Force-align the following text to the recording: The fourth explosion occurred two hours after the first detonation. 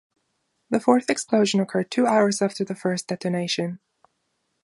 The 0.71 0.79
fourth 0.79 1.11
explosion 1.11 1.59
occurred 1.59 1.91
two 1.91 2.07
hours 2.07 2.41
after 2.41 2.65
the 2.65 2.73
first 2.73 3.05
detonation. 3.05 3.77